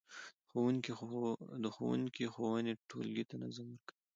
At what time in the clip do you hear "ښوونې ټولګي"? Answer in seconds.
2.33-3.23